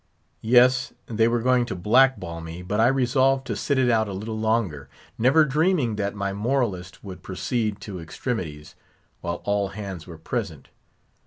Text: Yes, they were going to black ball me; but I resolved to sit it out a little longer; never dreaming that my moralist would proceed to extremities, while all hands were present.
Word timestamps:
Yes, 0.41 0.93
they 1.05 1.27
were 1.27 1.43
going 1.43 1.63
to 1.67 1.75
black 1.75 2.19
ball 2.19 2.41
me; 2.41 2.63
but 2.63 2.79
I 2.79 2.87
resolved 2.87 3.45
to 3.45 3.55
sit 3.55 3.77
it 3.77 3.87
out 3.91 4.07
a 4.07 4.13
little 4.13 4.35
longer; 4.39 4.89
never 5.15 5.45
dreaming 5.45 5.95
that 5.97 6.15
my 6.15 6.33
moralist 6.33 7.03
would 7.03 7.21
proceed 7.21 7.79
to 7.81 7.99
extremities, 7.99 8.73
while 9.19 9.41
all 9.45 9.67
hands 9.67 10.07
were 10.07 10.17
present. 10.17 10.69